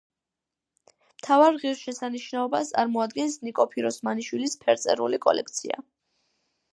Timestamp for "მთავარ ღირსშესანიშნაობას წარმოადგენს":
1.17-3.35